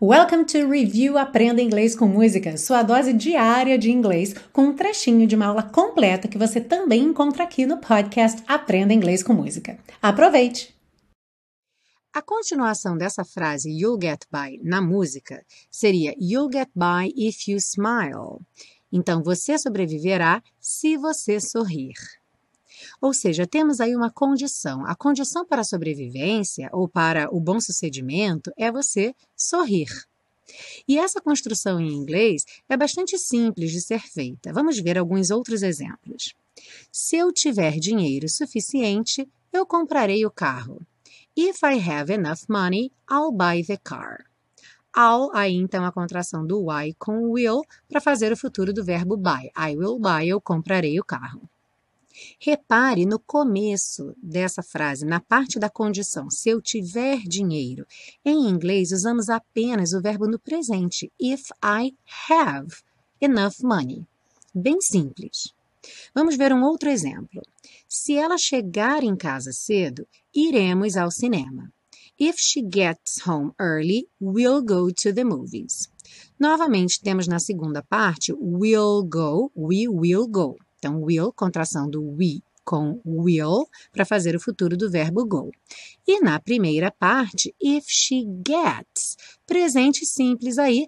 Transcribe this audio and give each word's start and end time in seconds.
Welcome 0.00 0.44
to 0.44 0.68
Review 0.68 1.18
Aprenda 1.18 1.60
Inglês 1.60 1.96
com 1.96 2.06
Música, 2.06 2.56
sua 2.56 2.84
dose 2.84 3.12
diária 3.12 3.76
de 3.76 3.90
inglês, 3.90 4.32
com 4.52 4.66
um 4.66 4.72
trechinho 4.72 5.26
de 5.26 5.34
uma 5.34 5.46
aula 5.46 5.64
completa 5.64 6.28
que 6.28 6.38
você 6.38 6.60
também 6.60 7.02
encontra 7.02 7.42
aqui 7.42 7.66
no 7.66 7.78
podcast 7.78 8.40
Aprenda 8.46 8.94
Inglês 8.94 9.24
com 9.24 9.32
Música. 9.32 9.76
Aproveite! 10.00 10.72
A 12.14 12.22
continuação 12.22 12.96
dessa 12.96 13.24
frase 13.24 13.72
you'll 13.72 13.98
get 14.00 14.24
by 14.30 14.60
na 14.62 14.80
música 14.80 15.44
seria 15.68 16.14
you'll 16.16 16.48
get 16.48 16.68
by 16.76 17.12
if 17.16 17.48
you 17.48 17.58
smile. 17.58 18.38
Então 18.92 19.20
você 19.20 19.58
sobreviverá 19.58 20.40
se 20.60 20.96
você 20.96 21.40
sorrir. 21.40 21.94
Ou 23.00 23.12
seja, 23.12 23.46
temos 23.46 23.80
aí 23.80 23.94
uma 23.94 24.10
condição. 24.10 24.84
A 24.86 24.94
condição 24.94 25.44
para 25.46 25.62
a 25.62 25.64
sobrevivência 25.64 26.68
ou 26.72 26.88
para 26.88 27.28
o 27.34 27.40
bom 27.40 27.60
sucedimento 27.60 28.52
é 28.56 28.70
você 28.70 29.14
sorrir. 29.36 29.88
E 30.86 30.98
essa 30.98 31.20
construção 31.20 31.80
em 31.80 31.92
inglês 31.92 32.44
é 32.68 32.76
bastante 32.76 33.18
simples 33.18 33.70
de 33.70 33.80
ser 33.80 34.00
feita. 34.00 34.52
Vamos 34.52 34.78
ver 34.78 34.98
alguns 34.98 35.30
outros 35.30 35.62
exemplos. 35.62 36.34
Se 36.90 37.16
eu 37.16 37.32
tiver 37.32 37.78
dinheiro 37.78 38.28
suficiente, 38.28 39.28
eu 39.52 39.66
comprarei 39.66 40.24
o 40.24 40.30
carro. 40.30 40.80
If 41.36 41.62
I 41.62 41.78
have 41.78 42.12
enough 42.12 42.48
money, 42.48 42.90
I'll 43.10 43.30
buy 43.30 43.62
the 43.64 43.76
car. 43.76 44.24
I'll, 44.96 45.30
aí 45.32 45.54
então 45.54 45.84
a 45.84 45.92
contração 45.92 46.44
do 46.44 46.66
I 46.72 46.94
com 46.98 47.30
will 47.30 47.62
para 47.88 48.00
fazer 48.00 48.32
o 48.32 48.36
futuro 48.36 48.72
do 48.72 48.84
verbo 48.84 49.16
buy. 49.16 49.50
I 49.56 49.76
will 49.76 49.98
buy, 49.98 50.26
eu 50.28 50.40
comprarei 50.40 50.98
o 50.98 51.04
carro. 51.04 51.48
Repare 52.40 53.04
no 53.04 53.18
começo 53.18 54.14
dessa 54.22 54.62
frase, 54.62 55.04
na 55.04 55.20
parte 55.20 55.58
da 55.58 55.70
condição, 55.70 56.30
se 56.30 56.48
eu 56.48 56.60
tiver 56.60 57.20
dinheiro. 57.20 57.86
Em 58.24 58.48
inglês, 58.48 58.92
usamos 58.92 59.28
apenas 59.28 59.92
o 59.92 60.00
verbo 60.00 60.26
no 60.26 60.38
presente, 60.38 61.12
if 61.20 61.50
I 61.62 61.94
have 62.30 62.74
enough 63.20 63.62
money. 63.62 64.06
Bem 64.54 64.80
simples. 64.80 65.52
Vamos 66.14 66.36
ver 66.36 66.52
um 66.52 66.62
outro 66.62 66.88
exemplo. 66.88 67.42
Se 67.88 68.16
ela 68.16 68.36
chegar 68.36 69.02
em 69.02 69.16
casa 69.16 69.52
cedo, 69.52 70.06
iremos 70.34 70.96
ao 70.96 71.10
cinema. 71.10 71.72
If 72.18 72.36
she 72.38 72.62
gets 72.62 73.24
home 73.24 73.52
early, 73.60 74.08
we'll 74.20 74.60
go 74.60 74.92
to 74.92 75.14
the 75.14 75.22
movies. 75.22 75.88
Novamente, 76.38 77.00
temos 77.00 77.28
na 77.28 77.38
segunda 77.38 77.82
parte 77.82 78.32
will 78.32 79.04
go, 79.04 79.52
we 79.54 79.88
will 79.88 80.26
go. 80.26 80.56
Então, 80.78 81.02
will, 81.02 81.32
contração 81.32 81.88
do 81.88 82.02
we 82.02 82.42
com 82.64 83.00
will, 83.06 83.66
para 83.90 84.04
fazer 84.04 84.36
o 84.36 84.40
futuro 84.40 84.76
do 84.76 84.90
verbo 84.90 85.24
go. 85.24 85.50
E 86.06 86.20
na 86.20 86.38
primeira 86.38 86.90
parte, 86.90 87.54
if 87.58 87.86
she 87.88 88.26
gets, 88.46 89.16
presente 89.46 90.04
simples 90.04 90.58
aí, 90.58 90.86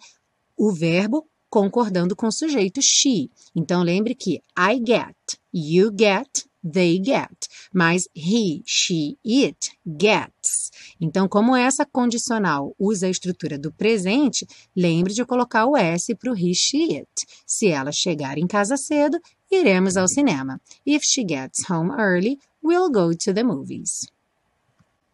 o 0.54 0.70
verbo 0.70 1.26
concordando 1.48 2.14
com 2.14 2.26
o 2.26 2.32
sujeito 2.32 2.82
she. 2.82 3.30
Então, 3.56 3.82
lembre 3.82 4.14
que 4.14 4.42
I 4.58 4.76
get, 4.76 5.16
you 5.54 5.90
get, 5.98 6.44
they 6.62 7.02
get, 7.02 7.39
mas 7.72 8.08
he, 8.14 8.62
she, 8.64 9.18
it 9.24 9.70
gets. 9.86 10.70
Então, 11.00 11.28
como 11.28 11.56
essa 11.56 11.84
condicional 11.84 12.74
usa 12.78 13.06
a 13.06 13.10
estrutura 13.10 13.58
do 13.58 13.72
presente, 13.72 14.46
lembre 14.76 15.12
de 15.12 15.24
colocar 15.24 15.66
o 15.66 15.76
S 15.76 16.14
para 16.14 16.32
o 16.32 16.36
he, 16.36 16.54
she, 16.54 16.96
it. 16.98 17.26
Se 17.46 17.68
ela 17.68 17.92
chegar 17.92 18.38
em 18.38 18.46
casa 18.46 18.76
cedo, 18.76 19.18
iremos 19.50 19.96
ao 19.96 20.08
cinema. 20.08 20.60
If 20.86 21.04
she 21.04 21.24
gets 21.26 21.68
home 21.68 21.90
early, 21.92 22.38
we'll 22.62 22.90
go 22.90 23.14
to 23.14 23.34
the 23.34 23.42
movies. 23.42 24.06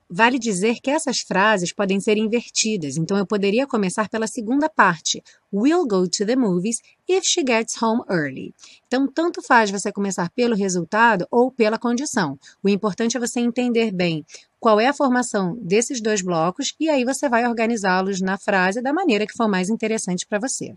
Vale 0.09 0.39
dizer 0.39 0.77
que 0.81 0.89
essas 0.89 1.19
frases 1.19 1.73
podem 1.73 1.99
ser 1.99 2.17
invertidas, 2.17 2.97
então 2.97 3.19
eu 3.19 3.27
poderia 3.27 3.67
começar 3.67 4.09
pela 4.09 4.29
segunda 4.29 4.69
parte. 4.69 5.21
We'll 5.53 5.85
go 5.85 6.09
to 6.09 6.25
the 6.25 6.37
movies 6.37 6.81
if 7.09 7.25
she 7.25 7.43
gets 7.45 7.81
home 7.83 8.03
early. 8.09 8.55
Então, 8.87 9.11
tanto 9.13 9.43
faz 9.43 9.69
você 9.69 9.91
começar 9.91 10.31
pelo 10.31 10.55
resultado 10.55 11.27
ou 11.29 11.51
pela 11.51 11.77
condição. 11.77 12.39
O 12.63 12.69
importante 12.69 13.17
é 13.17 13.21
você 13.21 13.41
entender 13.41 13.91
bem 13.91 14.25
qual 14.61 14.79
é 14.79 14.87
a 14.87 14.95
formação 14.95 15.57
desses 15.61 16.01
dois 16.01 16.23
blocos 16.23 16.73
e 16.79 16.89
aí 16.89 17.05
você 17.05 17.29
vai 17.29 17.45
organizá-los 17.45 18.21
na 18.21 18.39
frase 18.39 18.81
da 18.81 18.93
maneira 18.93 19.27
que 19.27 19.37
for 19.37 19.49
mais 19.49 19.69
interessante 19.69 20.25
para 20.25 20.39
você. 20.39 20.77